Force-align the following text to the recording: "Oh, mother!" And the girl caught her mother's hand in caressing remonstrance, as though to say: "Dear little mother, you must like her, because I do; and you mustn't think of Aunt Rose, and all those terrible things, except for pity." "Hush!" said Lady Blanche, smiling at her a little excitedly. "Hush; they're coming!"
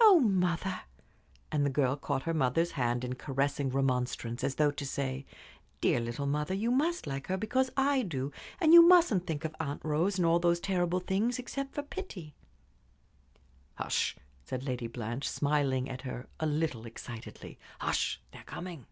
"Oh, 0.00 0.18
mother!" 0.18 0.80
And 1.52 1.66
the 1.66 1.68
girl 1.68 1.94
caught 1.94 2.22
her 2.22 2.32
mother's 2.32 2.70
hand 2.70 3.04
in 3.04 3.16
caressing 3.16 3.68
remonstrance, 3.68 4.42
as 4.42 4.54
though 4.54 4.70
to 4.70 4.86
say: 4.86 5.26
"Dear 5.82 6.00
little 6.00 6.24
mother, 6.24 6.54
you 6.54 6.70
must 6.70 7.06
like 7.06 7.26
her, 7.26 7.36
because 7.36 7.70
I 7.76 8.00
do; 8.00 8.32
and 8.62 8.72
you 8.72 8.80
mustn't 8.88 9.26
think 9.26 9.44
of 9.44 9.54
Aunt 9.60 9.84
Rose, 9.84 10.16
and 10.18 10.24
all 10.24 10.38
those 10.38 10.58
terrible 10.58 11.00
things, 11.00 11.38
except 11.38 11.74
for 11.74 11.82
pity." 11.82 12.34
"Hush!" 13.74 14.16
said 14.42 14.64
Lady 14.64 14.86
Blanche, 14.86 15.28
smiling 15.28 15.86
at 15.90 16.00
her 16.00 16.28
a 16.40 16.46
little 16.46 16.86
excitedly. 16.86 17.58
"Hush; 17.80 18.22
they're 18.32 18.44
coming!" 18.44 18.86